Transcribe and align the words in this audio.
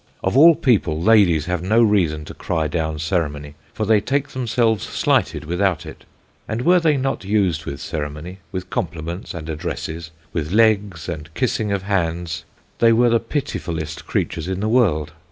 Of 0.23 0.35
all 0.35 0.55
people 0.55 0.99
Ladies 0.99 1.45
have 1.45 1.61
no 1.61 1.83
reason 1.83 2.25
to 2.25 2.33
cry 2.33 2.67
down 2.67 2.97
Ceremony, 2.97 3.53
for 3.71 3.85
they 3.85 4.01
take 4.01 4.29
themselves 4.29 4.83
slighted 4.83 5.45
without 5.45 5.85
it. 5.85 6.05
And 6.47 6.63
were 6.63 6.79
they 6.79 6.97
not 6.97 7.23
used 7.23 7.67
with 7.67 7.79
Ceremony, 7.79 8.39
with 8.51 8.71
Compliments 8.71 9.35
and 9.35 9.47
Addresses, 9.47 10.09
with 10.33 10.53
Legs 10.53 11.07
and 11.07 11.31
Kissing 11.35 11.71
of 11.71 11.83
Hands, 11.83 12.43
they 12.79 12.91
were 12.91 13.09
the 13.11 13.19
pitifullest 13.19 14.07
Creatures 14.07 14.47
in 14.47 14.59
the 14.59 14.67
World. 14.69 15.13